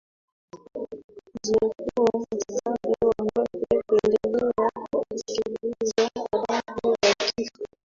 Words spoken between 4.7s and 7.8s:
kutekeleza adhabu ya kifo